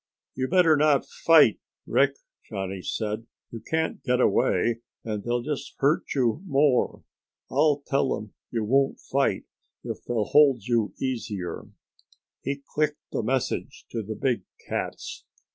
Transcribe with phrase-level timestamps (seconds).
[0.33, 2.15] "You better not fight, Rick,"
[2.49, 3.27] Johnny said.
[3.51, 7.03] "You can't get away and they'll just hurt you more.
[7.51, 9.43] I'll tell them you won't fight
[9.83, 11.65] if they'll hold you easier."
[12.41, 15.23] He clicked the message to the big cats.